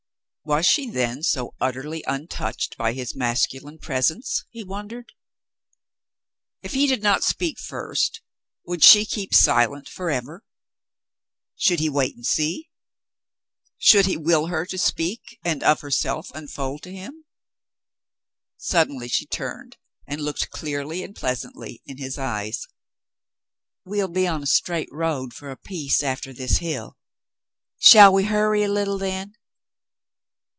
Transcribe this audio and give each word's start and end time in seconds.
Was 0.43 0.65
she, 0.65 0.89
then, 0.89 1.21
so 1.21 1.53
utterly 1.61 2.03
untouched 2.07 2.75
by 2.75 2.91
his 2.93 3.15
masculine 3.15 3.77
presence? 3.77 4.43
he 4.49 4.63
wondered. 4.65 5.13
If 6.63 6.73
he 6.73 6.87
did 6.87 7.03
not 7.03 7.23
speak 7.23 7.59
first, 7.59 8.21
would 8.65 8.83
she 8.83 9.05
keep 9.05 9.33
silent 9.35 9.87
forever? 9.87 10.43
Should 11.55 11.79
he 11.79 11.89
wait 11.89 12.15
and 12.15 12.25
see? 12.25 12.69
Should 13.77 14.07
he 14.07 14.17
will 14.17 14.47
her 14.47 14.65
to 14.65 14.79
speak 14.79 15.21
and 15.45 15.61
of 15.63 15.81
herself 15.81 16.31
unfold 16.33 16.81
to 16.83 16.91
him? 16.91 17.23
Suddenly 18.57 19.07
she 19.09 19.27
turned 19.27 19.77
and 20.07 20.19
looked 20.19 20.49
clearly 20.49 21.03
and 21.03 21.15
pleasantly 21.15 21.81
in 21.85 21.97
his 21.97 22.17
eyes. 22.17 22.65
"We'll 23.85 24.09
be 24.09 24.27
on 24.27 24.43
a 24.43 24.47
straight 24.47 24.89
road 24.91 25.33
for 25.35 25.51
a 25.51 25.55
piece 25.55 26.01
after 26.01 26.33
this 26.33 26.57
hill; 26.57 26.97
shall 27.77 28.11
we 28.11 28.23
hurry 28.23 28.63
a 28.63 28.67
little 28.69 28.97
then 28.97 29.35